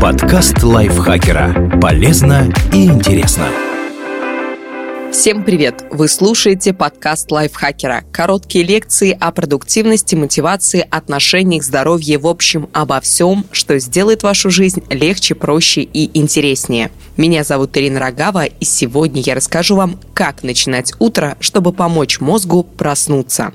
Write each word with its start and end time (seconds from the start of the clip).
Подкаст 0.00 0.62
лайфхакера. 0.62 1.78
Полезно 1.80 2.52
и 2.70 2.84
интересно. 2.84 3.48
Всем 5.10 5.42
привет! 5.42 5.86
Вы 5.90 6.08
слушаете 6.08 6.74
подкаст 6.74 7.32
лайфхакера. 7.32 8.04
Короткие 8.12 8.64
лекции 8.64 9.16
о 9.18 9.32
продуктивности, 9.32 10.14
мотивации, 10.14 10.86
отношениях, 10.90 11.64
здоровье, 11.64 12.18
в 12.18 12.26
общем, 12.26 12.68
обо 12.74 13.00
всем, 13.00 13.46
что 13.52 13.78
сделает 13.78 14.22
вашу 14.22 14.50
жизнь 14.50 14.82
легче, 14.90 15.34
проще 15.34 15.80
и 15.80 16.10
интереснее. 16.18 16.90
Меня 17.16 17.42
зовут 17.42 17.74
Ирина 17.78 17.98
Рогава, 17.98 18.44
и 18.44 18.64
сегодня 18.66 19.22
я 19.22 19.34
расскажу 19.34 19.76
вам, 19.76 19.98
как 20.12 20.42
начинать 20.42 20.92
утро, 20.98 21.38
чтобы 21.40 21.72
помочь 21.72 22.20
мозгу 22.20 22.62
проснуться. 22.62 23.54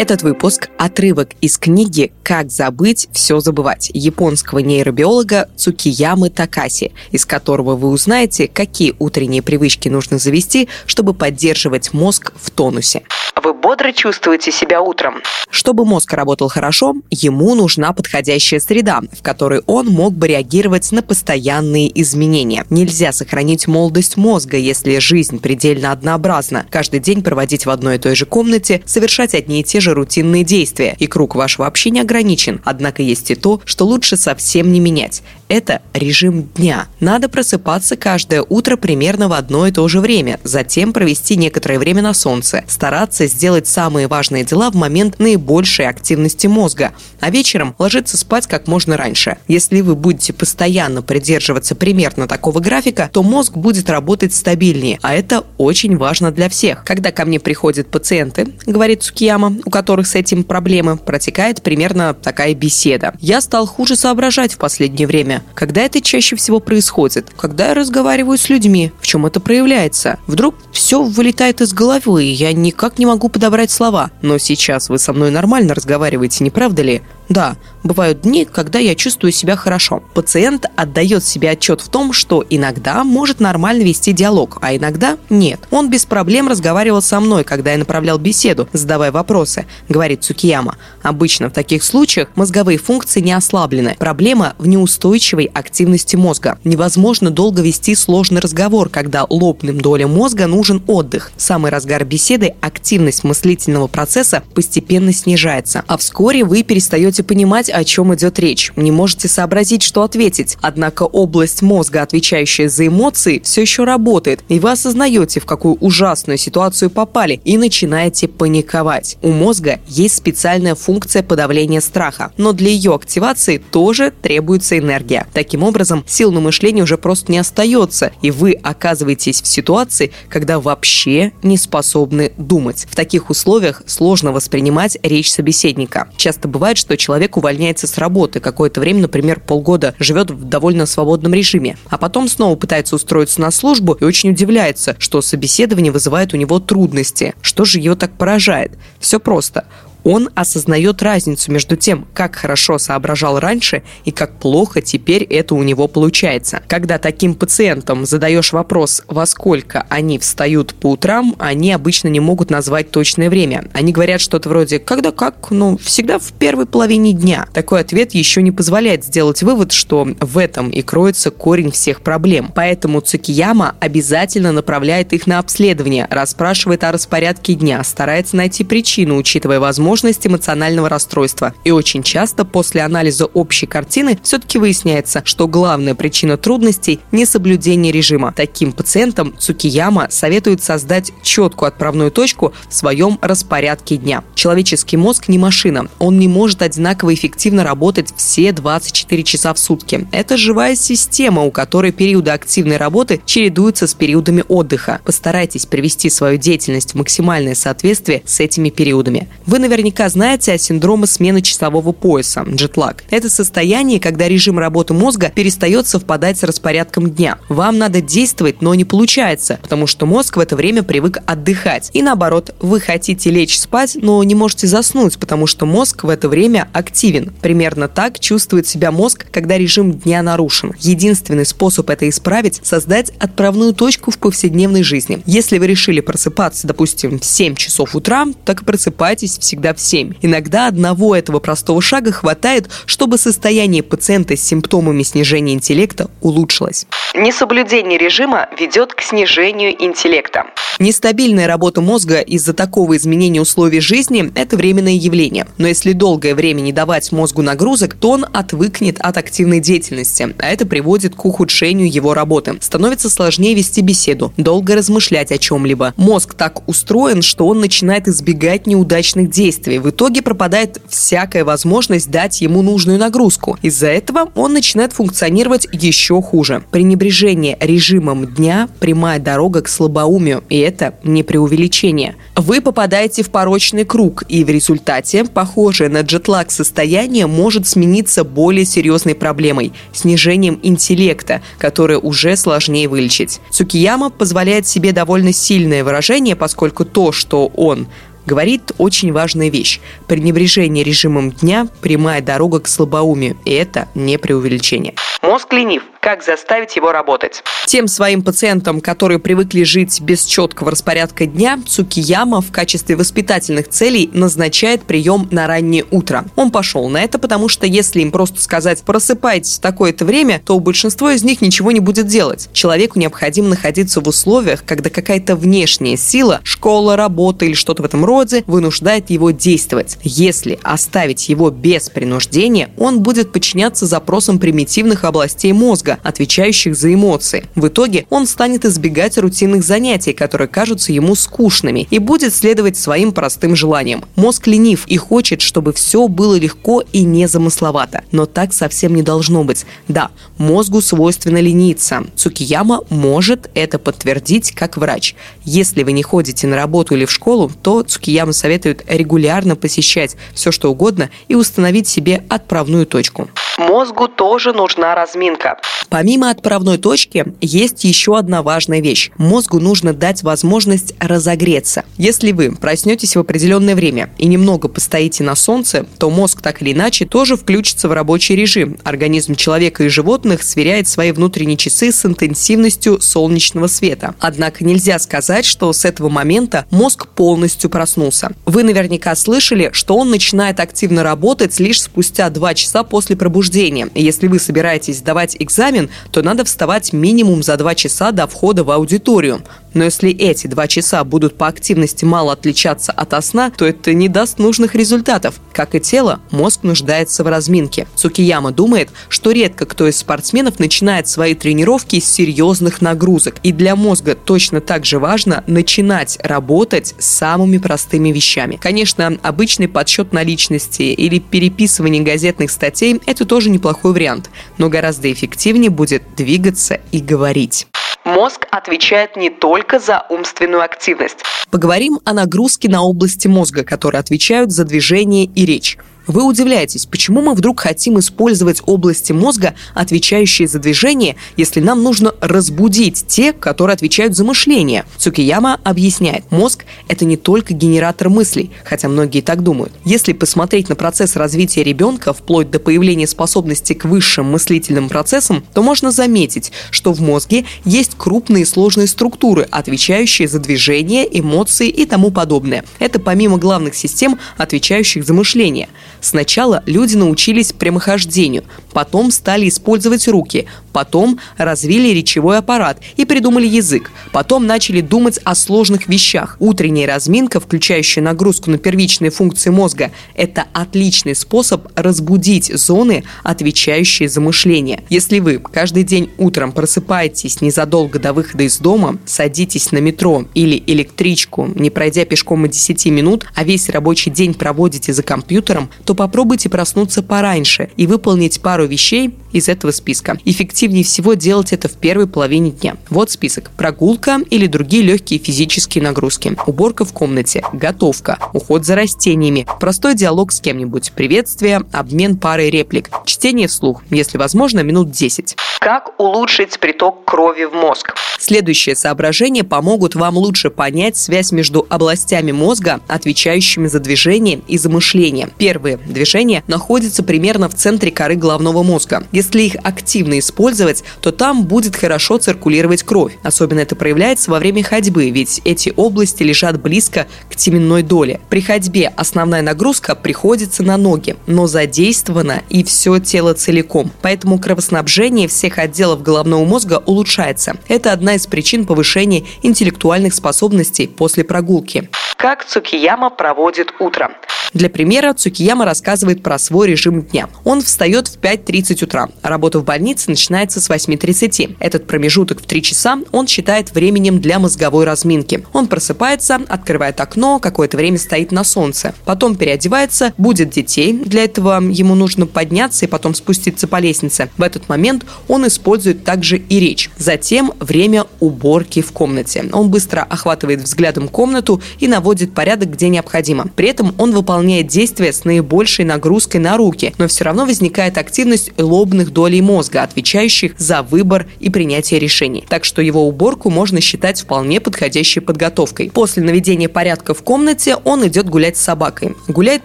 Этот 0.00 0.22
выпуск– 0.22 0.70
отрывок 0.78 1.32
из 1.42 1.58
книги 1.58 2.10
«Как 2.22 2.50
забыть, 2.50 3.10
все 3.12 3.38
забывать» 3.40 3.90
японского 3.92 4.60
нейробиолога 4.60 5.50
Цукиямы 5.56 6.30
Такаси, 6.30 6.92
из 7.10 7.26
которого 7.26 7.76
вы 7.76 7.88
узнаете, 7.88 8.48
какие 8.48 8.94
утренние 8.98 9.42
привычки 9.42 9.90
нужно 9.90 10.16
завести, 10.16 10.70
чтобы 10.86 11.12
поддерживать 11.12 11.92
мозг 11.92 12.32
в 12.40 12.50
тонусе. 12.50 13.02
Вы 13.42 13.52
бодро 13.52 13.92
чувствуете 13.92 14.52
себя 14.52 14.80
утром. 14.80 15.16
Чтобы 15.50 15.84
мозг 15.84 16.12
работал 16.12 16.48
хорошо, 16.48 16.96
ему 17.10 17.54
нужна 17.54 17.92
подходящая 17.92 18.60
среда, 18.60 19.00
в 19.12 19.22
которой 19.22 19.62
он 19.66 19.86
мог 19.86 20.14
бы 20.14 20.28
реагировать 20.28 20.92
на 20.92 21.02
постоянные 21.02 21.90
изменения. 22.00 22.64
Нельзя 22.70 23.12
сохранить 23.12 23.66
молодость 23.66 24.16
мозга, 24.16 24.56
если 24.56 24.98
жизнь 24.98 25.40
предельно 25.40 25.92
однообразна. 25.92 26.66
Каждый 26.70 27.00
день 27.00 27.22
проводить 27.22 27.66
в 27.66 27.70
одной 27.70 27.96
и 27.96 27.98
той 27.98 28.14
же 28.14 28.26
комнате, 28.26 28.82
совершать 28.84 29.34
одни 29.34 29.60
и 29.60 29.64
те 29.64 29.80
же 29.80 29.89
рутинные 29.94 30.44
действия, 30.44 30.96
и 30.98 31.06
круг 31.06 31.34
вашего 31.34 31.66
общения 31.66 32.02
ограничен. 32.02 32.60
Однако 32.64 33.02
есть 33.02 33.30
и 33.30 33.34
то, 33.34 33.60
что 33.64 33.86
лучше 33.86 34.16
совсем 34.16 34.72
не 34.72 34.80
менять 34.80 35.22
это 35.50 35.82
режим 35.92 36.44
дня. 36.54 36.86
Надо 37.00 37.28
просыпаться 37.28 37.96
каждое 37.96 38.42
утро 38.48 38.76
примерно 38.76 39.28
в 39.28 39.32
одно 39.32 39.66
и 39.66 39.72
то 39.72 39.86
же 39.88 40.00
время, 40.00 40.38
затем 40.44 40.92
провести 40.92 41.36
некоторое 41.36 41.78
время 41.78 42.02
на 42.02 42.14
солнце, 42.14 42.64
стараться 42.68 43.26
сделать 43.26 43.66
самые 43.66 44.06
важные 44.06 44.44
дела 44.44 44.70
в 44.70 44.76
момент 44.76 45.18
наибольшей 45.18 45.88
активности 45.88 46.46
мозга, 46.46 46.92
а 47.18 47.30
вечером 47.30 47.74
ложиться 47.78 48.16
спать 48.16 48.46
как 48.46 48.68
можно 48.68 48.96
раньше. 48.96 49.38
Если 49.48 49.80
вы 49.80 49.96
будете 49.96 50.32
постоянно 50.32 51.02
придерживаться 51.02 51.74
примерно 51.74 52.28
такого 52.28 52.60
графика, 52.60 53.10
то 53.12 53.24
мозг 53.24 53.56
будет 53.56 53.90
работать 53.90 54.32
стабильнее, 54.32 55.00
а 55.02 55.14
это 55.14 55.44
очень 55.58 55.96
важно 55.96 56.30
для 56.30 56.48
всех. 56.48 56.84
Когда 56.84 57.10
ко 57.10 57.24
мне 57.24 57.40
приходят 57.40 57.90
пациенты, 57.90 58.54
говорит 58.66 59.02
Цукияма, 59.02 59.56
у 59.64 59.70
которых 59.70 60.06
с 60.06 60.14
этим 60.14 60.44
проблемы, 60.44 60.96
протекает 60.96 61.60
примерно 61.62 62.14
такая 62.14 62.54
беседа. 62.54 63.14
Я 63.18 63.40
стал 63.40 63.66
хуже 63.66 63.96
соображать 63.96 64.54
в 64.54 64.58
последнее 64.58 65.08
время. 65.08 65.39
Когда 65.54 65.82
это 65.82 66.00
чаще 66.00 66.36
всего 66.36 66.60
происходит? 66.60 67.30
Когда 67.36 67.68
я 67.68 67.74
разговариваю 67.74 68.38
с 68.38 68.48
людьми. 68.48 68.92
В 69.00 69.06
чем 69.06 69.26
это 69.26 69.40
проявляется? 69.40 70.18
Вдруг 70.26 70.54
все 70.72 71.02
вылетает 71.02 71.60
из 71.60 71.72
головы, 71.72 72.24
и 72.24 72.32
я 72.32 72.52
никак 72.52 72.98
не 72.98 73.06
могу 73.06 73.28
подобрать 73.28 73.70
слова. 73.70 74.10
Но 74.22 74.38
сейчас 74.38 74.88
вы 74.88 74.98
со 74.98 75.12
мной 75.12 75.30
нормально 75.30 75.74
разговариваете, 75.74 76.44
не 76.44 76.50
правда 76.50 76.82
ли? 76.82 77.02
Да, 77.30 77.56
бывают 77.84 78.22
дни, 78.22 78.44
когда 78.44 78.80
я 78.80 78.96
чувствую 78.96 79.30
себя 79.30 79.54
хорошо. 79.54 80.02
Пациент 80.14 80.66
отдает 80.74 81.24
себе 81.24 81.50
отчет 81.50 81.80
в 81.80 81.88
том, 81.88 82.12
что 82.12 82.44
иногда 82.50 83.04
может 83.04 83.38
нормально 83.38 83.84
вести 83.84 84.12
диалог, 84.12 84.58
а 84.60 84.74
иногда 84.74 85.16
нет. 85.30 85.60
Он 85.70 85.88
без 85.88 86.06
проблем 86.06 86.48
разговаривал 86.48 87.00
со 87.00 87.20
мной, 87.20 87.44
когда 87.44 87.70
я 87.70 87.78
направлял 87.78 88.18
беседу, 88.18 88.68
задавая 88.72 89.12
вопросы, 89.12 89.66
говорит 89.88 90.24
Цукияма. 90.24 90.76
Обычно 91.02 91.50
в 91.50 91.52
таких 91.52 91.84
случаях 91.84 92.30
мозговые 92.34 92.78
функции 92.78 93.20
не 93.20 93.32
ослаблены. 93.32 93.94
Проблема 93.96 94.54
в 94.58 94.66
неустойчивой 94.66 95.44
активности 95.44 96.16
мозга. 96.16 96.58
Невозможно 96.64 97.30
долго 97.30 97.62
вести 97.62 97.94
сложный 97.94 98.40
разговор, 98.40 98.88
когда 98.88 99.24
лобным 99.30 99.80
долям 99.80 100.12
мозга 100.12 100.48
нужен 100.48 100.82
отдых. 100.88 101.30
В 101.36 101.42
самый 101.42 101.70
разгар 101.70 102.04
беседы 102.04 102.54
активность 102.60 103.22
мыслительного 103.22 103.86
процесса 103.86 104.42
постепенно 104.52 105.12
снижается, 105.12 105.84
а 105.86 105.96
вскоре 105.96 106.44
вы 106.44 106.64
перестаете 106.64 107.19
можете 107.20 107.22
понимать, 107.22 107.70
о 107.70 107.84
чем 107.84 108.14
идет 108.14 108.38
речь, 108.38 108.72
не 108.76 108.90
можете 108.90 109.28
сообразить, 109.28 109.82
что 109.82 110.02
ответить. 110.02 110.56
Однако 110.62 111.02
область 111.02 111.62
мозга, 111.62 112.02
отвечающая 112.02 112.68
за 112.68 112.86
эмоции, 112.86 113.40
все 113.44 113.62
еще 113.62 113.84
работает, 113.84 114.42
и 114.48 114.58
вы 114.58 114.72
осознаете, 114.72 115.40
в 115.40 115.46
какую 115.46 115.76
ужасную 115.80 116.38
ситуацию 116.38 116.90
попали, 116.90 117.40
и 117.44 117.58
начинаете 117.58 118.28
паниковать. 118.28 119.18
У 119.22 119.30
мозга 119.30 119.80
есть 119.86 120.16
специальная 120.16 120.74
функция 120.74 121.22
подавления 121.22 121.80
страха, 121.80 122.32
но 122.36 122.52
для 122.52 122.70
ее 122.70 122.94
активации 122.94 123.58
тоже 123.58 124.12
требуется 124.22 124.78
энергия. 124.78 125.26
Таким 125.32 125.62
образом, 125.62 126.04
сил 126.06 126.32
на 126.32 126.40
мышление 126.40 126.84
уже 126.84 126.96
просто 126.96 127.32
не 127.32 127.38
остается, 127.38 128.12
и 128.22 128.30
вы 128.30 128.52
оказываетесь 128.52 129.42
в 129.42 129.46
ситуации, 129.46 130.12
когда 130.28 130.58
вообще 130.58 131.32
не 131.42 131.56
способны 131.56 132.32
думать. 132.38 132.86
В 132.90 132.96
таких 132.96 133.30
условиях 133.30 133.82
сложно 133.86 134.32
воспринимать 134.32 134.96
речь 135.02 135.30
собеседника. 135.30 136.08
Часто 136.16 136.48
бывает, 136.48 136.78
что 136.78 136.96
человек 136.96 137.09
человек 137.10 137.36
увольняется 137.36 137.88
с 137.88 137.98
работы 137.98 138.38
какое-то 138.38 138.78
время, 138.80 139.00
например, 139.00 139.40
полгода 139.40 139.96
живет 139.98 140.30
в 140.30 140.44
довольно 140.44 140.86
свободном 140.86 141.34
режиме, 141.34 141.76
а 141.88 141.98
потом 141.98 142.28
снова 142.28 142.54
пытается 142.54 142.94
устроиться 142.94 143.40
на 143.40 143.50
службу 143.50 143.94
и 143.94 144.04
очень 144.04 144.30
удивляется, 144.30 144.94
что 145.00 145.20
собеседование 145.20 145.90
вызывает 145.90 146.34
у 146.34 146.36
него 146.36 146.60
трудности. 146.60 147.34
Что 147.42 147.64
же 147.64 147.80
его 147.80 147.96
так 147.96 148.12
поражает? 148.16 148.78
Все 149.00 149.18
просто 149.18 149.64
он 150.04 150.30
осознает 150.34 151.02
разницу 151.02 151.52
между 151.52 151.76
тем, 151.76 152.06
как 152.14 152.36
хорошо 152.36 152.78
соображал 152.78 153.38
раньше 153.38 153.82
и 154.04 154.10
как 154.10 154.38
плохо 154.38 154.82
теперь 154.82 155.22
это 155.24 155.54
у 155.54 155.62
него 155.62 155.88
получается. 155.88 156.62
Когда 156.66 156.98
таким 156.98 157.34
пациентам 157.34 158.06
задаешь 158.06 158.52
вопрос, 158.52 159.02
во 159.06 159.26
сколько 159.26 159.86
они 159.88 160.18
встают 160.18 160.74
по 160.74 160.92
утрам, 160.92 161.34
они 161.38 161.72
обычно 161.72 162.08
не 162.08 162.20
могут 162.20 162.50
назвать 162.50 162.90
точное 162.90 163.30
время. 163.30 163.64
Они 163.72 163.92
говорят 163.92 164.20
что-то 164.20 164.48
вроде 164.48 164.78
«когда 164.78 165.12
как?», 165.12 165.50
ну, 165.50 165.76
всегда 165.78 166.18
в 166.18 166.32
первой 166.32 166.66
половине 166.66 167.12
дня. 167.12 167.46
Такой 167.52 167.80
ответ 167.80 168.14
еще 168.14 168.42
не 168.42 168.52
позволяет 168.52 169.04
сделать 169.04 169.42
вывод, 169.42 169.72
что 169.72 170.08
в 170.20 170.38
этом 170.38 170.70
и 170.70 170.82
кроется 170.82 171.30
корень 171.30 171.70
всех 171.70 172.00
проблем. 172.00 172.52
Поэтому 172.54 173.00
Цукияма 173.00 173.74
обязательно 173.80 174.52
направляет 174.52 175.12
их 175.12 175.26
на 175.26 175.38
обследование, 175.38 176.06
расспрашивает 176.10 176.84
о 176.84 176.92
распорядке 176.92 177.54
дня, 177.54 177.82
старается 177.84 178.36
найти 178.36 178.64
причину, 178.64 179.16
учитывая 179.16 179.60
возможность 179.60 179.89
возможность 179.90 180.24
эмоционального 180.24 180.88
расстройства. 180.88 181.52
И 181.64 181.72
очень 181.72 182.04
часто 182.04 182.44
после 182.44 182.82
анализа 182.82 183.26
общей 183.26 183.66
картины 183.66 184.20
все-таки 184.22 184.56
выясняется, 184.56 185.22
что 185.24 185.48
главная 185.48 185.96
причина 185.96 186.36
трудностей– 186.36 187.00
несоблюдение 187.12 187.92
режима. 187.92 188.32
Таким 188.36 188.70
пациентам 188.70 189.34
Цукияма 189.36 190.06
советует 190.08 190.62
создать 190.62 191.12
четкую 191.24 191.66
отправную 191.68 192.12
точку 192.12 192.52
в 192.68 192.74
своем 192.74 193.18
распорядке 193.20 193.96
дня. 193.96 194.22
Человеческий 194.36 194.96
мозг 194.96 195.26
не 195.26 195.38
машина. 195.38 195.88
Он 195.98 196.20
не 196.20 196.28
может 196.28 196.62
одинаково 196.62 197.12
эффективно 197.12 197.64
работать 197.64 198.14
все 198.16 198.52
24 198.52 199.24
часа 199.24 199.52
в 199.52 199.58
сутки. 199.58 200.06
Это 200.12 200.36
живая 200.36 200.76
система, 200.76 201.42
у 201.42 201.50
которой 201.50 201.90
периоды 201.90 202.30
активной 202.30 202.76
работы 202.76 203.20
чередуются 203.26 203.88
с 203.88 203.94
периодами 203.94 204.44
отдыха. 204.46 205.00
Постарайтесь 205.04 205.66
привести 205.66 206.10
свою 206.10 206.38
деятельность 206.38 206.92
в 206.92 206.94
максимальное 206.94 207.56
соответствие 207.56 208.22
с 208.24 208.38
этими 208.38 208.70
периодами. 208.70 209.26
Вы 209.46 209.58
наверняка 209.58 209.79
наверняка 209.80 210.10
знаете 210.10 210.52
о 210.52 210.58
синдроме 210.58 211.06
смены 211.06 211.40
часового 211.40 211.92
пояса– 211.92 212.44
джетлаг. 212.48 213.02
Это 213.08 213.30
состояние, 213.30 213.98
когда 213.98 214.28
режим 214.28 214.58
работы 214.58 214.92
мозга 214.92 215.32
перестает 215.34 215.86
совпадать 215.86 216.38
с 216.38 216.42
распорядком 216.42 217.10
дня. 217.10 217.38
Вам 217.48 217.78
надо 217.78 218.02
действовать, 218.02 218.60
но 218.60 218.74
не 218.74 218.84
получается, 218.84 219.58
потому 219.62 219.86
что 219.86 220.04
мозг 220.04 220.36
в 220.36 220.40
это 220.40 220.54
время 220.54 220.82
привык 220.82 221.18
отдыхать. 221.24 221.88
И 221.94 222.02
наоборот, 222.02 222.54
вы 222.60 222.78
хотите 222.78 223.30
лечь 223.30 223.58
спать, 223.58 223.96
но 224.02 224.22
не 224.22 224.34
можете 224.34 224.66
заснуть, 224.66 225.18
потому 225.18 225.46
что 225.46 225.64
мозг 225.64 226.04
в 226.04 226.10
это 226.10 226.28
время 226.28 226.68
активен. 226.74 227.32
Примерно 227.40 227.88
так 227.88 228.20
чувствует 228.20 228.66
себя 228.66 228.92
мозг, 228.92 229.26
когда 229.30 229.56
режим 229.56 229.92
дня 229.94 230.22
нарушен. 230.22 230.74
Единственный 230.80 231.46
способ 231.46 231.88
это 231.88 232.06
исправить– 232.06 232.60
создать 232.62 233.12
отправную 233.18 233.72
точку 233.72 234.10
в 234.10 234.18
повседневной 234.18 234.82
жизни. 234.82 235.22
Если 235.24 235.56
вы 235.56 235.68
решили 235.68 236.00
просыпаться, 236.00 236.66
допустим, 236.66 237.18
в 237.18 237.24
7 237.24 237.54
часов 237.54 237.96
утра, 237.96 238.26
так 238.44 238.60
и 238.60 238.64
просыпайтесь 238.66 239.38
всегда 239.38 239.69
в 239.74 239.80
7. 239.80 240.14
Иногда 240.22 240.66
одного 240.66 241.14
этого 241.16 241.38
простого 241.40 241.80
шага 241.82 242.12
хватает, 242.12 242.68
чтобы 242.86 243.18
состояние 243.18 243.82
пациента 243.82 244.36
с 244.36 244.42
симптомами 244.42 245.02
снижения 245.02 245.54
интеллекта 245.54 246.10
улучшилось. 246.20 246.86
Несоблюдение 247.14 247.98
режима 247.98 248.48
ведет 248.58 248.94
к 248.94 249.00
снижению 249.02 249.72
интеллекта. 249.82 250.44
Нестабильная 250.78 251.46
работа 251.46 251.82
мозга 251.82 252.20
из-за 252.20 252.54
такого 252.54 252.96
изменения 252.96 253.40
условий 253.40 253.80
жизни– 253.80 254.32
это 254.34 254.56
временное 254.56 254.92
явление. 254.92 255.46
Но 255.58 255.68
если 255.68 255.92
долгое 255.92 256.34
время 256.34 256.62
не 256.62 256.72
давать 256.72 257.12
мозгу 257.12 257.42
нагрузок, 257.42 257.94
то 257.94 258.12
он 258.12 258.24
отвыкнет 258.32 258.98
от 259.00 259.18
активной 259.18 259.60
деятельности, 259.60 260.34
а 260.38 260.48
это 260.48 260.64
приводит 260.66 261.14
к 261.14 261.24
ухудшению 261.26 261.92
его 261.92 262.14
работы. 262.14 262.56
Становится 262.60 263.10
сложнее 263.10 263.54
вести 263.54 263.82
беседу, 263.82 264.32
долго 264.38 264.74
размышлять 264.74 265.32
о 265.32 265.38
чем-либо. 265.38 265.92
Мозг 265.98 266.32
так 266.32 266.66
устроен, 266.66 267.20
что 267.20 267.46
он 267.46 267.60
начинает 267.60 268.08
избегать 268.08 268.66
неудачных 268.66 269.28
действий, 269.28 269.50
действий. 269.60 269.78
В 269.78 269.90
итоге 269.90 270.22
пропадает 270.22 270.80
всякая 270.88 271.44
возможность 271.44 272.10
дать 272.10 272.40
ему 272.40 272.62
нужную 272.62 272.98
нагрузку. 272.98 273.58
Из-за 273.62 273.88
этого 273.88 274.30
он 274.34 274.52
начинает 274.52 274.92
функционировать 274.92 275.66
еще 275.72 276.20
хуже. 276.22 276.62
Пренебрежение 276.70 277.56
режимом 277.60 278.26
дня– 278.26 278.68
прямая 278.80 279.18
дорога 279.18 279.62
к 279.62 279.68
слабоумию, 279.68 280.42
и 280.48 280.58
это 280.58 280.94
не 281.02 281.22
преувеличение. 281.22 282.16
Вы 282.36 282.60
попадаете 282.60 283.22
в 283.22 283.30
порочный 283.30 283.84
круг, 283.84 284.24
и 284.28 284.44
в 284.44 284.50
результате 284.50 285.24
похожее 285.24 285.90
на 285.90 286.00
джетлаг 286.00 286.50
состояние 286.50 287.26
может 287.26 287.66
смениться 287.66 288.24
более 288.24 288.64
серьезной 288.64 289.14
проблемой– 289.14 289.72
снижением 289.92 290.58
интеллекта, 290.62 291.42
которое 291.58 291.98
уже 291.98 292.36
сложнее 292.36 292.88
вылечить. 292.88 293.40
Цукияма 293.50 294.10
позволяет 294.10 294.66
себе 294.66 294.92
довольно 294.92 295.32
сильное 295.32 295.84
выражение, 295.84 296.36
поскольку 296.36 296.84
то, 296.84 297.12
что 297.12 297.46
он 297.48 297.88
говорит 298.26 298.72
очень 298.78 299.12
важная 299.12 299.50
вещь. 299.50 299.80
Пренебрежение 300.06 300.84
режимом 300.84 301.30
дня– 301.30 301.68
прямая 301.80 302.20
дорога 302.20 302.60
к 302.60 302.68
слабоумию, 302.68 303.36
и 303.44 303.52
это 303.52 303.88
не 303.94 304.18
преувеличение. 304.18 304.94
Мозг 305.22 305.52
ленив. 305.52 305.82
Как 306.00 306.24
заставить 306.24 306.76
его 306.76 306.92
работать? 306.92 307.44
Тем 307.66 307.86
своим 307.86 308.22
пациентам, 308.22 308.80
которые 308.80 309.18
привыкли 309.18 309.64
жить 309.64 310.00
без 310.00 310.24
четкого 310.24 310.70
распорядка 310.70 311.26
дня, 311.26 311.60
Цукияма 311.68 312.40
в 312.40 312.50
качестве 312.50 312.96
воспитательных 312.96 313.68
целей 313.68 314.08
назначает 314.14 314.84
прием 314.84 315.28
на 315.30 315.46
раннее 315.46 315.84
утро. 315.90 316.24
Он 316.36 316.50
пошел 316.50 316.88
на 316.88 317.02
это, 317.02 317.18
потому 317.18 317.48
что 317.48 317.66
если 317.66 318.00
им 318.00 318.12
просто 318.12 318.40
сказать 318.40 318.82
«просыпайтесь 318.82 319.58
в 319.58 319.60
такое-то 319.60 320.06
время», 320.06 320.40
то 320.42 320.58
большинство 320.58 321.10
из 321.10 321.22
них 321.22 321.42
ничего 321.42 321.70
не 321.70 321.80
будет 321.80 322.06
делать. 322.06 322.48
Человеку 322.54 322.98
необходимо 322.98 323.48
находиться 323.48 324.00
в 324.00 324.08
условиях, 324.08 324.64
когда 324.64 324.88
какая-то 324.88 325.36
внешняя 325.36 325.98
сила, 325.98 326.40
школа, 326.44 326.96
работа 326.96 327.44
или 327.44 327.54
что-то 327.54 327.82
в 327.82 327.84
этом 327.84 328.06
роде, 328.06 328.42
вынуждает 328.46 329.10
его 329.10 329.32
действовать. 329.32 329.98
Если 330.02 330.58
оставить 330.62 331.28
его 331.28 331.50
без 331.50 331.90
принуждения, 331.90 332.70
он 332.78 333.00
будет 333.00 333.32
подчиняться 333.32 333.84
запросам 333.84 334.38
примитивных 334.38 335.04
областей 335.04 335.52
мозга, 335.90 335.98
отвечающих 336.02 336.76
за 336.76 336.92
эмоции. 336.94 337.44
В 337.54 337.68
итоге 337.68 338.06
он 338.10 338.26
станет 338.26 338.64
избегать 338.64 339.18
рутинных 339.18 339.62
занятий, 339.62 340.12
которые 340.12 340.48
кажутся 340.48 340.92
ему 340.92 341.14
скучными, 341.14 341.86
и 341.90 341.98
будет 341.98 342.34
следовать 342.34 342.76
своим 342.76 343.12
простым 343.12 343.56
желаниям. 343.56 344.04
Мозг 344.16 344.46
ленив 344.46 344.86
и 344.86 344.96
хочет, 344.96 345.40
чтобы 345.40 345.72
все 345.72 346.08
было 346.08 346.38
легко 346.38 346.82
и 346.92 347.02
незамысловато. 347.04 348.02
Но 348.12 348.26
так 348.26 348.52
совсем 348.52 348.94
не 348.94 349.02
должно 349.02 349.44
быть. 349.44 349.66
Да, 349.88 350.10
мозгу 350.38 350.80
свойственно 350.80 351.40
лениться. 351.40 352.04
Цукияма 352.16 352.82
может 352.90 353.50
это 353.54 353.78
подтвердить 353.78 354.52
как 354.52 354.76
врач. 354.76 355.14
Если 355.44 355.82
вы 355.82 355.92
не 355.92 356.02
ходите 356.02 356.46
на 356.46 356.56
работу 356.56 356.94
или 356.94 357.04
в 357.04 357.10
школу, 357.10 357.50
то 357.62 357.82
Цукияма 357.82 358.32
советует 358.32 358.84
регулярно 358.88 359.56
посещать 359.56 360.16
все 360.34 360.50
что 360.50 360.70
угодно 360.70 361.10
и 361.28 361.34
установить 361.34 361.88
себе 361.88 362.22
отправную 362.28 362.86
точку. 362.86 363.28
Мозгу 363.58 364.08
тоже 364.08 364.52
нужна 364.52 364.94
разминка. 364.94 365.58
Помимо 365.90 366.30
отправной 366.30 366.78
точки, 366.78 367.26
есть 367.40 367.82
еще 367.82 368.16
одна 368.16 368.42
важная 368.42 368.80
вещь. 368.80 369.10
Мозгу 369.18 369.58
нужно 369.58 369.92
дать 369.92 370.22
возможность 370.22 370.94
разогреться. 371.00 371.84
Если 371.98 372.30
вы 372.30 372.52
проснетесь 372.52 373.16
в 373.16 373.18
определенное 373.18 373.74
время 373.74 374.10
и 374.16 374.26
немного 374.26 374.68
постоите 374.68 375.24
на 375.24 375.34
солнце, 375.34 375.86
то 375.98 376.08
мозг 376.08 376.42
так 376.42 376.62
или 376.62 376.72
иначе 376.72 377.06
тоже 377.06 377.36
включится 377.36 377.88
в 377.88 377.92
рабочий 377.92 378.36
режим. 378.36 378.78
Организм 378.84 379.34
человека 379.34 379.82
и 379.82 379.88
животных 379.88 380.44
сверяет 380.44 380.86
свои 380.86 381.10
внутренние 381.10 381.56
часы 381.56 381.90
с 381.90 382.06
интенсивностью 382.06 383.00
солнечного 383.00 383.66
света. 383.66 384.14
Однако 384.20 384.64
нельзя 384.64 384.96
сказать, 385.00 385.44
что 385.44 385.72
с 385.72 385.84
этого 385.84 386.08
момента 386.08 386.66
мозг 386.70 387.08
полностью 387.08 387.68
проснулся. 387.68 388.30
Вы 388.46 388.62
наверняка 388.62 389.16
слышали, 389.16 389.70
что 389.72 389.96
он 389.96 390.10
начинает 390.10 390.60
активно 390.60 391.02
работать 391.02 391.58
лишь 391.58 391.82
спустя 391.82 392.30
2 392.30 392.54
часа 392.54 392.84
после 392.84 393.16
пробуждения. 393.16 393.88
Если 393.96 394.28
вы 394.28 394.38
собираетесь 394.38 394.98
сдавать 394.98 395.36
экзамен, 395.38 395.79
экзамен, 395.80 395.90
то 396.10 396.22
надо 396.22 396.44
вставать 396.44 396.92
минимум 396.92 397.42
за 397.42 397.56
два 397.56 397.74
часа 397.74 398.12
до 398.12 398.26
входа 398.26 398.64
в 398.64 398.70
аудиторию. 398.70 399.42
Но 399.74 399.84
если 399.84 400.10
эти 400.10 400.46
два 400.46 400.66
часа 400.66 401.04
будут 401.04 401.36
по 401.36 401.46
активности 401.46 402.04
мало 402.04 402.32
отличаться 402.32 402.92
от 402.92 403.24
сна, 403.24 403.50
то 403.50 403.66
это 403.66 403.92
не 403.94 404.08
даст 404.08 404.38
нужных 404.38 404.74
результатов. 404.74 405.40
Как 405.52 405.74
и 405.74 405.80
тело, 405.80 406.20
мозг 406.30 406.62
нуждается 406.62 407.22
в 407.22 407.28
разминке. 407.28 407.86
Цукияма 407.94 408.50
думает, 408.50 408.88
что 409.08 409.30
редко 409.30 409.66
кто 409.66 409.86
из 409.86 409.96
спортсменов 409.96 410.58
начинает 410.58 411.06
свои 411.06 411.34
тренировки 411.34 412.00
с 412.00 412.10
серьезных 412.10 412.80
нагрузок. 412.80 413.36
И 413.42 413.52
для 413.52 413.76
мозга 413.76 414.14
точно 414.14 414.60
так 414.60 414.84
же 414.84 414.98
важно 414.98 415.44
начинать 415.46 416.18
работать 416.22 416.94
с 416.98 417.06
самыми 417.06 417.58
простыми 417.58 418.10
вещами. 418.10 418.58
Конечно, 418.60 419.18
обычный 419.22 419.68
подсчет 419.68 420.12
наличности 420.12 420.82
или 420.82 421.18
переписывание 421.18 422.02
газетных 422.02 422.50
статей– 422.50 423.00
это 423.06 423.24
тоже 423.24 423.50
неплохой 423.50 423.92
вариант, 423.92 424.30
но 424.58 424.68
гораздо 424.68 425.12
эффективнее 425.12 425.69
будет 425.70 426.02
двигаться 426.16 426.80
и 426.92 427.00
говорить. 427.00 427.66
Мозг 428.04 428.46
отвечает 428.50 429.16
не 429.16 429.30
только 429.30 429.78
за 429.78 430.06
умственную 430.08 430.62
активность. 430.62 431.18
Поговорим 431.50 432.00
о 432.04 432.12
нагрузке 432.12 432.68
на 432.68 432.82
области 432.82 433.28
мозга, 433.28 433.64
которые 433.64 434.00
отвечают 434.00 434.52
за 434.52 434.64
движение 434.64 435.26
и 435.26 435.44
речь. 435.44 435.76
Вы 436.10 436.24
удивляетесь, 436.24 436.86
почему 436.86 437.22
мы 437.22 437.34
вдруг 437.34 437.60
хотим 437.60 438.00
использовать 438.00 438.62
области 438.66 439.12
мозга, 439.12 439.54
отвечающие 439.74 440.48
за 440.48 440.58
движение, 440.58 441.14
если 441.36 441.60
нам 441.60 441.84
нужно 441.84 442.16
разбудить 442.20 443.04
те, 443.06 443.32
которые 443.32 443.74
отвечают 443.74 444.16
за 444.16 444.24
мышление. 444.24 444.84
Цукияма 444.98 445.60
объясняет, 445.62 446.24
мозг– 446.32 446.64
это 446.88 447.04
не 447.04 447.16
только 447.16 447.54
генератор 447.54 448.08
мыслей, 448.08 448.50
хотя 448.64 448.88
многие 448.88 449.20
так 449.20 449.44
думают. 449.44 449.72
Если 449.84 450.12
посмотреть 450.12 450.68
на 450.68 450.74
процесс 450.74 451.14
развития 451.14 451.62
ребенка 451.62 452.12
вплоть 452.12 452.50
до 452.50 452.58
появления 452.58 453.06
способности 453.06 453.74
к 453.74 453.84
высшим 453.84 454.32
мыслительным 454.32 454.88
процессам, 454.88 455.44
то 455.54 455.62
можно 455.62 455.92
заметить, 455.92 456.50
что 456.72 456.92
в 456.92 457.00
мозге 457.00 457.44
есть 457.64 457.92
крупные 457.96 458.46
сложные 458.46 458.88
структуры, 458.88 459.46
отвечающие 459.48 460.26
за 460.26 460.40
движение, 460.40 461.06
эмоции 461.20 461.68
и 461.68 461.86
тому 461.86 462.10
подобное. 462.10 462.64
Это 462.80 462.98
помимо 462.98 463.38
главных 463.38 463.76
систем, 463.76 464.18
отвечающих 464.38 465.06
за 465.06 465.14
мышление– 465.14 465.68
Сначала 466.00 466.62
люди 466.66 466.96
научились 466.96 467.52
прямохождению, 467.52 468.44
потом 468.72 469.10
стали 469.10 469.48
использовать 469.48 470.08
руки, 470.08 470.46
потом 470.72 471.18
развили 471.36 471.88
речевой 471.88 472.38
аппарат 472.38 472.80
и 472.96 473.04
придумали 473.04 473.46
язык, 473.46 473.90
потом 474.12 474.46
начали 474.46 474.80
думать 474.80 475.18
о 475.24 475.34
сложных 475.34 475.88
вещах. 475.88 476.36
Утренняя 476.40 476.86
разминка, 476.86 477.40
включающая 477.40 478.02
нагрузку 478.02 478.50
на 478.50 478.58
первичные 478.58 479.10
функции 479.10 479.50
мозга, 479.50 479.90
это 480.14 480.44
отличный 480.52 481.14
способ 481.14 481.68
разбудить 481.74 482.50
зоны, 482.54 483.04
отвечающие 483.22 484.08
за 484.08 484.20
мышление. 484.20 484.84
Если 484.88 485.18
вы 485.18 485.38
каждый 485.38 485.82
день 485.82 486.10
утром 486.18 486.52
просыпаетесь 486.52 487.40
незадолго 487.40 487.98
до 487.98 488.12
выхода 488.12 488.44
из 488.44 488.58
дома, 488.58 488.98
садитесь 489.06 489.72
на 489.72 489.78
метро 489.78 490.24
или 490.34 490.62
электричку, 490.66 491.50
не 491.54 491.70
пройдя 491.70 492.04
пешком 492.04 492.46
и 492.46 492.48
10 492.48 492.86
минут, 492.86 493.26
а 493.34 493.44
весь 493.44 493.68
рабочий 493.68 494.10
день 494.10 494.34
проводите 494.34 494.92
за 494.92 495.02
компьютером, 495.02 495.70
то 495.90 495.96
попробуйте 495.96 496.48
проснуться 496.48 497.02
пораньше 497.02 497.70
и 497.76 497.88
выполнить 497.88 498.40
пару 498.40 498.64
вещей 498.64 499.12
из 499.32 499.48
этого 499.48 499.72
списка. 499.72 500.18
Эффективнее 500.24 500.84
всего 500.84 501.14
делать 501.14 501.52
это 501.52 501.66
в 501.68 501.72
первой 501.72 502.06
половине 502.06 502.52
дня. 502.52 502.76
Вот 502.90 503.10
список. 503.10 503.50
Прогулка 503.56 504.20
или 504.30 504.46
другие 504.46 504.84
легкие 504.84 505.18
физические 505.18 505.82
нагрузки. 505.82 506.36
Уборка 506.46 506.84
в 506.84 506.92
комнате. 506.92 507.42
Готовка. 507.52 508.18
Уход 508.32 508.64
за 508.64 508.76
растениями. 508.76 509.48
Простой 509.58 509.96
диалог 509.96 510.30
с 510.30 510.40
кем-нибудь. 510.40 510.92
Приветствие. 510.92 511.62
Обмен 511.72 512.16
парой 512.18 512.50
реплик. 512.50 512.88
Чтение 513.04 513.48
вслух. 513.48 513.82
Если 513.90 514.16
возможно, 514.16 514.60
минут 514.60 514.92
10. 514.92 515.34
Как 515.58 515.98
улучшить 515.98 516.60
приток 516.60 517.04
крови 517.04 517.46
в 517.46 517.52
мозг? 517.52 517.94
Следующие 518.20 518.76
соображения 518.76 519.44
помогут 519.44 519.94
вам 519.94 520.18
лучше 520.18 520.50
понять 520.50 520.96
связь 520.96 521.32
между 521.32 521.66
областями 521.70 522.32
мозга, 522.32 522.80
отвечающими 522.86 523.66
за 523.66 523.80
движение 523.80 524.40
и 524.46 524.58
за 524.58 524.68
мышление. 524.68 525.30
Первые 525.38 525.79
движения 525.86 526.44
находятся 526.46 527.02
примерно 527.02 527.48
в 527.48 527.54
центре 527.54 527.90
коры 527.90 528.14
головного 528.14 528.62
мозга. 528.62 529.04
Если 529.12 529.42
их 529.42 529.56
активно 529.62 530.18
использовать, 530.18 530.84
то 531.00 531.12
там 531.12 531.44
будет 531.44 531.76
хорошо 531.76 532.18
циркулировать 532.18 532.82
кровь. 532.82 533.16
Особенно 533.22 533.60
это 533.60 533.76
проявляется 533.76 534.30
во 534.30 534.38
время 534.38 534.62
ходьбы, 534.62 535.10
ведь 535.10 535.40
эти 535.44 535.72
области 535.76 536.22
лежат 536.22 536.60
близко 536.60 537.06
к 537.30 537.36
теменной 537.36 537.82
доле. 537.82 538.20
При 538.28 538.40
ходьбе 538.40 538.92
основная 538.96 539.42
нагрузка 539.42 539.94
приходится 539.94 540.62
на 540.62 540.76
ноги, 540.76 541.16
но 541.26 541.46
задействовано 541.46 542.42
и 542.48 542.64
все 542.64 542.98
тело 542.98 543.34
целиком. 543.34 543.90
Поэтому 544.02 544.38
кровоснабжение 544.38 545.28
всех 545.28 545.58
отделов 545.58 546.02
головного 546.02 546.44
мозга 546.44 546.82
улучшается. 546.84 547.56
Это 547.68 547.92
одна 547.92 548.14
из 548.14 548.26
причин 548.26 548.66
повышения 548.66 549.24
интеллектуальных 549.42 550.14
способностей 550.14 550.86
после 550.86 551.24
прогулки. 551.24 551.88
Как 552.16 552.44
Цукияма 552.44 553.10
проводит 553.10 553.72
утро? 553.78 554.10
Для 554.52 554.68
примера, 554.68 555.14
Цукияма 555.14 555.64
рассказывает 555.70 556.20
про 556.24 556.36
свой 556.36 556.66
режим 556.66 557.02
дня. 557.02 557.28
Он 557.44 557.62
встает 557.62 558.08
в 558.08 558.18
5.30 558.18 558.82
утра. 558.82 559.08
Работа 559.22 559.60
в 559.60 559.64
больнице 559.64 560.10
начинается 560.10 560.60
с 560.60 560.68
8.30. 560.68 561.58
Этот 561.60 561.86
промежуток 561.86 562.42
в 562.42 562.44
3 562.44 562.62
часа 562.62 562.98
он 563.12 563.28
считает 563.28 563.72
временем 563.72 564.20
для 564.20 564.40
мозговой 564.40 564.84
разминки. 564.84 565.44
Он 565.52 565.68
просыпается, 565.68 566.40
открывает 566.48 567.00
окно, 567.00 567.38
какое-то 567.38 567.76
время 567.76 567.98
стоит 567.98 568.32
на 568.32 568.42
солнце. 568.42 568.94
Потом 569.04 569.36
переодевается, 569.36 570.12
будет 570.18 570.50
детей. 570.50 570.92
Для 570.92 571.22
этого 571.22 571.62
ему 571.62 571.94
нужно 571.94 572.26
подняться 572.26 572.84
и 572.84 572.88
потом 572.88 573.14
спуститься 573.14 573.68
по 573.68 573.78
лестнице. 573.78 574.28
В 574.36 574.42
этот 574.42 574.68
момент 574.68 575.04
он 575.28 575.46
использует 575.46 576.02
также 576.02 576.38
и 576.38 576.58
речь. 576.58 576.90
Затем 576.98 577.52
время 577.60 578.06
уборки 578.18 578.82
в 578.82 578.90
комнате. 578.90 579.44
Он 579.52 579.70
быстро 579.70 580.00
охватывает 580.00 580.62
взглядом 580.62 581.06
комнату 581.06 581.62
и 581.78 581.86
наводит 581.86 582.34
порядок, 582.34 582.72
где 582.72 582.88
необходимо. 582.88 583.46
При 583.54 583.68
этом 583.68 583.94
он 583.98 584.10
выполняет 584.10 584.66
действия 584.66 585.12
с 585.12 585.24
наибольшей 585.60 585.84
нагрузкой 585.84 586.40
на 586.40 586.56
руки, 586.56 586.94
но 586.96 587.06
все 587.06 587.24
равно 587.24 587.44
возникает 587.44 587.98
активность 587.98 588.50
лобных 588.58 589.12
долей 589.12 589.42
мозга, 589.42 589.82
отвечающих 589.82 590.54
за 590.56 590.82
выбор 590.82 591.26
и 591.38 591.50
принятие 591.50 592.00
решений. 592.00 592.44
Так 592.48 592.64
что 592.64 592.80
его 592.80 593.06
уборку 593.06 593.50
можно 593.50 593.80
считать 593.80 594.22
вполне 594.22 594.60
подходящей 594.60 595.20
подготовкой. 595.20 595.90
После 595.92 596.22
наведения 596.22 596.68
порядка 596.68 597.12
в 597.12 597.22
комнате 597.22 597.76
он 597.84 598.06
идет 598.06 598.28
гулять 598.30 598.56
с 598.56 598.62
собакой. 598.62 599.14
Гуляет 599.28 599.64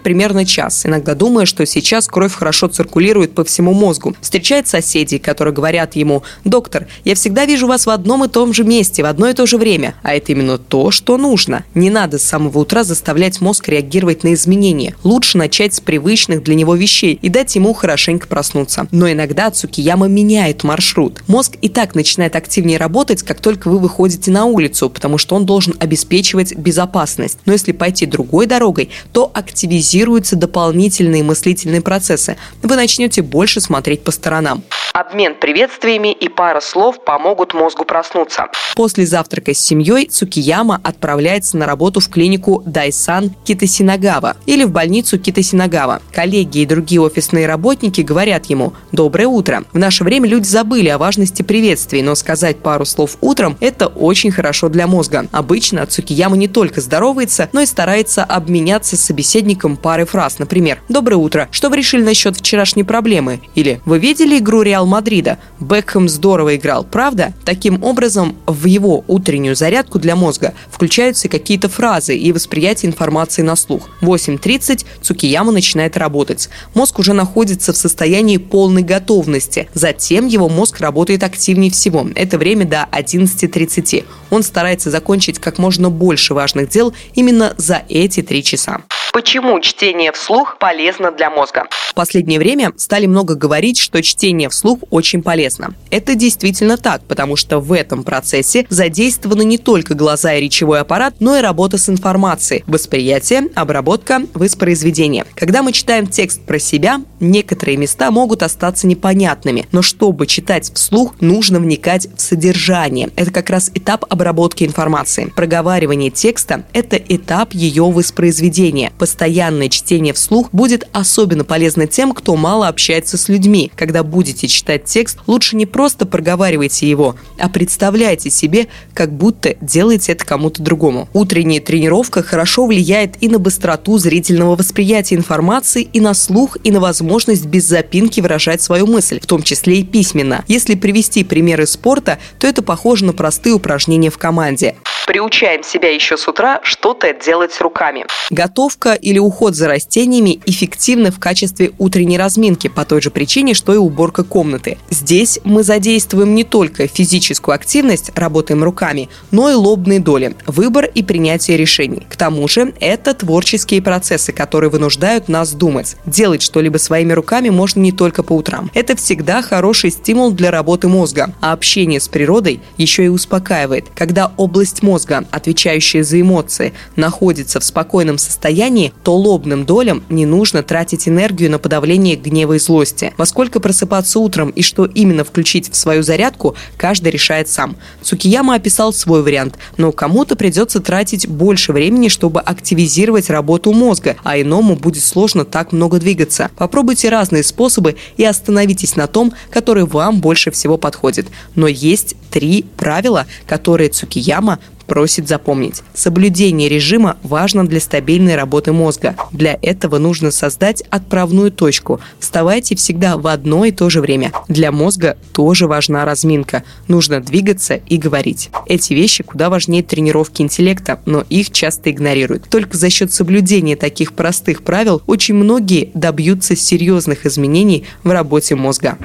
примерно 0.00 0.44
час, 0.44 0.84
иногда 0.84 1.14
думая, 1.14 1.46
что 1.46 1.64
сейчас 1.64 2.08
кровь 2.08 2.34
хорошо 2.34 2.68
циркулирует 2.68 3.34
по 3.34 3.44
всему 3.44 3.72
мозгу. 3.72 4.14
Встречает 4.20 4.68
соседей, 4.68 5.18
которые 5.18 5.54
говорят 5.54 5.96
ему, 5.96 6.22
«Доктор, 6.44 6.88
я 7.04 7.14
всегда 7.14 7.46
вижу 7.46 7.66
вас 7.66 7.86
в 7.86 7.90
одном 7.90 8.24
и 8.24 8.28
том 8.28 8.52
же 8.52 8.64
месте, 8.64 9.02
в 9.02 9.06
одно 9.06 9.28
и 9.28 9.32
то 9.32 9.46
же 9.46 9.56
время». 9.56 9.94
А 10.02 10.14
это 10.14 10.32
именно 10.32 10.58
то, 10.58 10.90
что 10.90 11.16
нужно. 11.16 11.64
Не 11.74 11.88
надо 11.88 12.18
с 12.18 12.22
самого 12.22 12.58
утра 12.58 12.84
заставлять 12.84 13.40
мозг 13.40 13.68
реагировать 13.68 14.24
на 14.24 14.34
изменения. 14.34 14.94
Лучше 15.04 15.38
начать 15.38 15.74
с 15.74 15.80
привычных 15.86 16.42
для 16.42 16.54
него 16.54 16.74
вещей 16.74 17.18
и 17.22 17.30
дать 17.30 17.54
ему 17.54 17.72
хорошенько 17.72 18.26
проснуться. 18.26 18.86
Но 18.90 19.10
иногда 19.10 19.50
Цукияма 19.50 20.08
меняет 20.08 20.64
маршрут. 20.64 21.22
Мозг 21.28 21.56
и 21.62 21.70
так 21.70 21.94
начинает 21.94 22.36
активнее 22.36 22.76
работать, 22.76 23.22
как 23.22 23.40
только 23.40 23.68
вы 23.68 23.78
выходите 23.78 24.30
на 24.30 24.44
улицу, 24.44 24.90
потому 24.90 25.16
что 25.16 25.36
он 25.36 25.46
должен 25.46 25.74
обеспечивать 25.80 26.54
безопасность. 26.54 27.38
Но 27.46 27.52
если 27.52 27.72
пойти 27.72 28.04
другой 28.04 28.46
дорогой, 28.46 28.90
то 29.12 29.30
активизируются 29.32 30.36
дополнительные 30.36 31.22
мыслительные 31.22 31.80
процессы. 31.80 32.36
Вы 32.62 32.76
начнете 32.76 33.22
больше 33.22 33.60
смотреть 33.60 34.02
по 34.04 34.10
сторонам. 34.10 34.62
Обмен 34.92 35.34
приветствиями 35.38 36.12
и 36.12 36.28
пара 36.28 36.60
слов 36.60 37.04
помогут 37.04 37.54
мозгу 37.54 37.84
проснуться. 37.84 38.46
После 38.74 39.06
завтрака 39.06 39.54
с 39.54 39.58
семьей 39.58 40.06
Цукияма 40.06 40.80
отправляется 40.82 41.56
на 41.58 41.66
работу 41.66 42.00
в 42.00 42.08
клинику 42.08 42.62
Дайсан 42.66 43.30
Китасинагава 43.44 44.36
или 44.46 44.64
в 44.64 44.72
больницу 44.72 45.18
Китасинагава. 45.18 45.75
Коллеги 46.12 46.60
и 46.60 46.66
другие 46.66 47.02
офисные 47.02 47.46
работники 47.46 48.00
говорят 48.00 48.46
ему 48.46 48.72
«Доброе 48.92 49.26
утро». 49.26 49.64
В 49.74 49.78
наше 49.78 50.04
время 50.04 50.26
люди 50.26 50.46
забыли 50.46 50.88
о 50.88 50.96
важности 50.96 51.42
приветствий, 51.42 52.02
но 52.02 52.14
сказать 52.14 52.58
пару 52.58 52.86
слов 52.86 53.18
утром– 53.20 53.58
это 53.60 53.86
очень 53.86 54.30
хорошо 54.30 54.70
для 54.70 54.86
мозга. 54.86 55.26
Обычно 55.32 55.84
Цукияма 55.86 56.36
не 56.36 56.48
только 56.48 56.80
здоровается, 56.80 57.50
но 57.52 57.60
и 57.60 57.66
старается 57.66 58.24
обменяться 58.24 58.96
с 58.96 59.02
собеседником 59.02 59.76
парой 59.76 60.06
фраз. 60.06 60.38
Например, 60.38 60.80
«Доброе 60.88 61.16
утро. 61.16 61.48
Что 61.50 61.68
вы 61.68 61.76
решили 61.76 62.02
насчет 62.02 62.36
вчерашней 62.36 62.84
проблемы?» 62.84 63.40
Или 63.54 63.80
«Вы 63.84 63.98
видели 63.98 64.38
игру 64.38 64.62
Реал 64.62 64.86
Мадрида. 64.86 65.38
Бекхэм 65.60 66.08
здорово 66.08 66.56
играл, 66.56 66.84
правда? 66.84 67.34
Таким 67.44 67.84
образом, 67.84 68.36
в 68.46 68.64
его 68.64 69.04
утреннюю 69.08 69.54
зарядку 69.54 69.98
для 69.98 70.16
мозга 70.16 70.54
включаются 70.70 71.28
какие-то 71.28 71.68
фразы 71.68 72.16
и 72.16 72.32
восприятие 72.32 72.90
информации 72.90 73.42
на 73.42 73.56
слух. 73.56 73.90
В 74.00 74.10
8.30 74.10 74.86
Цукияма 75.02 75.52
начинает 75.56 75.96
работать. 75.96 76.48
Мозг 76.74 76.98
уже 77.00 77.12
находится 77.12 77.72
в 77.72 77.76
состоянии 77.76 78.36
полной 78.36 78.82
готовности. 78.82 79.68
Затем 79.74 80.26
его 80.26 80.48
мозг 80.48 80.80
работает 80.80 81.24
активнее 81.24 81.72
всего. 81.72 82.06
Это 82.14 82.38
время 82.38 82.66
до 82.66 82.86
11.30. 82.92 84.04
Он 84.30 84.42
старается 84.42 84.90
закончить 84.90 85.38
как 85.38 85.58
можно 85.58 85.90
больше 85.90 86.34
важных 86.34 86.68
дел 86.68 86.92
именно 87.14 87.54
за 87.56 87.82
эти 87.88 88.22
три 88.22 88.44
часа. 88.44 88.82
Почему 89.16 89.58
чтение 89.60 90.12
вслух 90.12 90.58
полезно 90.58 91.10
для 91.10 91.30
мозга? 91.30 91.66
В 91.70 91.94
последнее 91.94 92.38
время 92.38 92.74
стали 92.76 93.06
много 93.06 93.34
говорить, 93.34 93.78
что 93.78 94.02
чтение 94.02 94.50
вслух 94.50 94.80
очень 94.90 95.22
полезно. 95.22 95.74
Это 95.90 96.14
действительно 96.14 96.76
так, 96.76 97.00
потому 97.04 97.34
что 97.36 97.58
в 97.58 97.72
этом 97.72 98.04
процессе 98.04 98.66
задействованы 98.68 99.42
не 99.42 99.56
только 99.56 99.94
глаза 99.94 100.34
и 100.34 100.42
речевой 100.42 100.80
аппарат, 100.80 101.14
но 101.18 101.34
и 101.34 101.40
работа 101.40 101.78
с 101.78 101.88
информацией, 101.88 102.62
восприятие, 102.66 103.48
обработка, 103.54 104.20
воспроизведение. 104.34 105.24
Когда 105.34 105.62
мы 105.62 105.72
читаем 105.72 106.06
текст 106.08 106.42
про 106.42 106.58
себя, 106.58 107.00
некоторые 107.18 107.78
места 107.78 108.10
могут 108.10 108.42
остаться 108.42 108.86
непонятными, 108.86 109.66
но 109.72 109.80
чтобы 109.80 110.26
читать 110.26 110.70
вслух, 110.74 111.14
нужно 111.22 111.58
вникать 111.58 112.06
в 112.14 112.20
содержание. 112.20 113.08
Это 113.16 113.30
как 113.30 113.48
раз 113.48 113.70
этап 113.72 114.04
обработки 114.10 114.64
информации. 114.64 115.32
Проговаривание 115.34 116.10
текста– 116.10 116.66
это 116.74 116.96
этап 116.98 117.54
ее 117.54 117.84
воспроизведения– 117.84 118.92
постоянное 119.06 119.68
чтение 119.68 120.12
вслух 120.12 120.48
будет 120.50 120.88
особенно 120.90 121.44
полезно 121.44 121.86
тем, 121.86 122.12
кто 122.12 122.34
мало 122.34 122.66
общается 122.66 123.16
с 123.16 123.28
людьми. 123.28 123.70
Когда 123.76 124.02
будете 124.02 124.48
читать 124.48 124.82
текст, 124.86 125.20
лучше 125.28 125.54
не 125.54 125.64
просто 125.64 126.06
проговаривайте 126.06 126.90
его, 126.90 127.14
а 127.38 127.48
представляйте 127.48 128.30
себе, 128.30 128.66
как 128.94 129.12
будто 129.12 129.54
делаете 129.60 130.10
это 130.10 130.26
кому-то 130.26 130.60
другому. 130.60 131.08
Утренняя 131.12 131.60
тренировка 131.60 132.24
хорошо 132.24 132.66
влияет 132.66 133.14
и 133.20 133.28
на 133.28 133.38
быстроту 133.38 133.96
зрительного 133.98 134.56
восприятия 134.56 135.14
информации, 135.14 135.82
и 135.82 136.00
на 136.00 136.12
слух, 136.12 136.56
и 136.64 136.72
на 136.72 136.80
возможность 136.80 137.46
без 137.46 137.62
запинки 137.62 138.20
выражать 138.20 138.60
свою 138.60 138.88
мысль, 138.88 139.20
в 139.20 139.26
том 139.26 139.44
числе 139.44 139.76
и 139.78 139.84
письменно. 139.84 140.44
Если 140.48 140.74
привести 140.74 141.22
примеры 141.22 141.68
спорта, 141.68 142.18
то 142.40 142.48
это 142.48 142.60
похоже 142.60 143.04
на 143.04 143.12
простые 143.12 143.54
упражнения 143.54 144.10
в 144.10 144.18
команде. 144.18 144.74
Приучаем 145.06 145.62
себя 145.62 145.94
еще 145.94 146.16
с 146.16 146.26
утра 146.26 146.58
что-то 146.64 147.14
делать 147.14 147.56
руками. 147.60 148.04
Готовка 148.30 148.95
или 148.96 149.18
уход 149.18 149.54
за 149.54 149.68
растениями 149.68 150.40
эффективны 150.46 151.10
в 151.10 151.18
качестве 151.18 151.72
утренней 151.78 152.18
разминки 152.18 152.68
по 152.68 152.84
той 152.84 153.00
же 153.00 153.10
причине, 153.10 153.54
что 153.54 153.72
и 153.72 153.76
уборка 153.76 154.24
комнаты. 154.24 154.78
Здесь 154.90 155.38
мы 155.44 155.62
задействуем 155.62 156.34
не 156.34 156.44
только 156.44 156.86
физическую 156.86 157.54
активность, 157.54 158.10
работаем 158.14 158.64
руками, 158.64 159.08
но 159.30 159.50
и 159.50 159.54
лобные 159.54 160.00
доли, 160.00 160.36
выбор 160.46 160.84
и 160.84 161.02
принятие 161.02 161.56
решений. 161.56 162.06
К 162.08 162.16
тому 162.16 162.46
же 162.48 162.74
это 162.80 163.14
творческие 163.14 163.82
процессы, 163.82 164.32
которые 164.32 164.70
вынуждают 164.70 165.28
нас 165.28 165.52
думать. 165.52 165.96
Делать 166.06 166.42
что-либо 166.42 166.78
своими 166.78 167.12
руками 167.12 167.50
можно 167.50 167.80
не 167.80 167.92
только 167.92 168.22
по 168.22 168.32
утрам. 168.32 168.70
Это 168.74 168.96
всегда 168.96 169.42
хороший 169.42 169.90
стимул 169.90 170.32
для 170.32 170.50
работы 170.50 170.88
мозга, 170.88 171.34
а 171.40 171.52
общение 171.52 172.00
с 172.00 172.08
природой 172.08 172.60
еще 172.76 173.04
и 173.04 173.08
успокаивает. 173.08 173.86
Когда 173.94 174.32
область 174.36 174.82
мозга 174.82 175.24
отвечающая 175.30 176.02
за 176.02 176.20
эмоции, 176.20 176.72
находится 176.96 177.60
в 177.60 177.64
спокойном 177.64 178.18
состоянии, 178.18 178.75
то 179.02 179.16
лобным 179.16 179.64
долям 179.64 180.04
не 180.08 180.26
нужно 180.26 180.62
тратить 180.62 181.08
энергию 181.08 181.50
на 181.50 181.58
подавление 181.58 182.16
гнева 182.16 182.54
и 182.54 182.58
злости. 182.58 183.12
Во 183.16 183.26
сколько 183.26 183.60
просыпаться 183.60 184.18
утром 184.18 184.50
и 184.50 184.62
что 184.62 184.84
именно 184.84 185.24
включить 185.24 185.70
в 185.72 185.76
свою 185.76 186.02
зарядку, 186.02 186.54
каждый 186.76 187.10
решает 187.10 187.48
сам. 187.48 187.76
Цукияма 188.02 188.54
описал 188.54 188.92
свой 188.92 189.22
вариант, 189.22 189.56
но 189.76 189.92
кому-то 189.92 190.36
придется 190.36 190.80
тратить 190.80 191.26
больше 191.28 191.72
времени, 191.72 192.08
чтобы 192.08 192.40
активизировать 192.40 193.30
работу 193.30 193.72
мозга, 193.72 194.16
а 194.22 194.40
иному 194.40 194.76
будет 194.76 195.02
сложно 195.02 195.44
так 195.44 195.72
много 195.72 195.98
двигаться. 195.98 196.50
Попробуйте 196.56 197.08
разные 197.08 197.42
способы 197.42 197.96
и 198.16 198.24
остановитесь 198.24 198.96
на 198.96 199.06
том, 199.06 199.32
который 199.50 199.84
вам 199.84 200.20
больше 200.20 200.50
всего 200.50 200.76
подходит. 200.76 201.26
Но 201.54 201.66
есть 201.66 202.16
три 202.30 202.64
правила, 202.76 203.26
которые 203.46 203.88
Цукияма 203.88 204.58
просит 204.86 205.28
запомнить. 205.28 205.82
Соблюдение 205.94 206.68
режима 206.68 207.16
важно 207.22 207.66
для 207.66 207.80
стабильной 207.80 208.36
работы 208.36 208.72
мозга. 208.72 209.16
Для 209.32 209.58
этого 209.62 209.98
нужно 209.98 210.30
создать 210.30 210.82
отправную 210.90 211.50
точку. 211.50 212.00
Вставайте 212.18 212.76
всегда 212.76 213.16
в 213.16 213.26
одно 213.26 213.64
и 213.64 213.72
то 213.72 213.90
же 213.90 214.00
время. 214.00 214.32
Для 214.48 214.72
мозга 214.72 215.16
тоже 215.32 215.66
важна 215.66 216.04
разминка. 216.04 216.62
Нужно 216.88 217.20
двигаться 217.20 217.74
и 217.74 217.96
говорить. 217.96 218.50
Эти 218.66 218.94
вещи 218.94 219.22
куда 219.22 219.50
важнее 219.50 219.82
тренировки 219.82 220.42
интеллекта, 220.42 221.00
но 221.06 221.24
их 221.28 221.50
часто 221.50 221.90
игнорируют. 221.90 222.48
Только 222.48 222.76
за 222.76 222.90
счет 222.90 223.12
соблюдения 223.12 223.76
таких 223.76 224.12
простых 224.12 224.62
правил 224.62 225.02
очень 225.06 225.34
многие 225.34 225.90
добьются 225.94 226.56
серьезных 226.56 227.26
изменений 227.26 227.84
в 228.02 228.10
работе 228.10 228.54
мозга. 228.54 228.98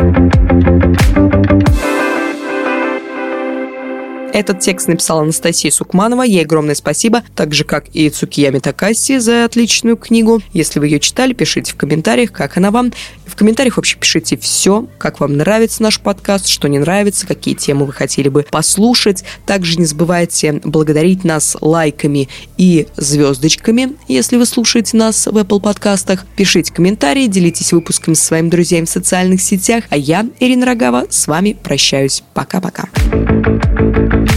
Этот 4.42 4.60
текст 4.60 4.88
написала 4.88 5.22
Анастасия 5.22 5.70
Сукманова. 5.70 6.24
Ей 6.24 6.42
огромное 6.42 6.74
спасибо, 6.74 7.22
так 7.36 7.54
же, 7.54 7.64
как 7.64 7.86
и 7.94 8.10
Цукиями 8.10 8.58
Такаси 8.58 9.20
за 9.20 9.46
отличную 9.46 9.98
книгу. 9.98 10.42
Если 10.52 10.80
вы 10.80 10.88
ее 10.88 11.00
читали, 11.00 11.34
пишите 11.34 11.74
в 11.74 11.76
комментариях, 11.76 12.32
как 12.32 12.58
она 12.58 12.72
вам. 12.72 12.92
В 13.28 13.36
комментариях 13.36 13.78
вообще 13.78 13.98
пишите 14.00 14.38
все, 14.38 14.88
как 14.98 15.20
вам 15.20 15.38
нравится 15.38 15.84
наш 15.84 16.00
подкаст, 16.00 16.48
что 16.48 16.68
не 16.68 16.80
нравится, 16.80 17.28
какие 17.28 17.54
темы 17.54 17.86
вы 17.86 17.94
хотели 17.94 18.30
бы 18.30 18.44
послушать. 18.50 19.24
Также 19.46 19.78
не 19.78 19.86
забывайте 19.86 20.54
благодарить 20.64 21.24
нас 21.24 21.56
лайками 21.62 22.28
и 22.58 22.88
звездочками, 22.98 23.94
если 24.08 24.38
вы 24.38 24.48
слушаете 24.48 24.98
нас 24.98 25.28
в 25.28 25.38
Apple 25.38 25.62
подкастах. 25.62 26.26
Пишите 26.36 26.74
комментарии, 26.74 27.28
делитесь 27.28 27.74
выпуском 27.74 28.16
со 28.16 28.26
своими 28.26 28.50
друзьями 28.50 28.86
в 28.86 28.90
социальных 28.90 29.40
сетях. 29.40 29.84
А 29.92 29.98
я, 29.98 30.26
Ирина 30.40 30.66
Рогава, 30.66 31.06
с 31.12 31.28
вами 31.28 31.56
прощаюсь. 31.62 32.24
Пока-пока. 32.34 32.90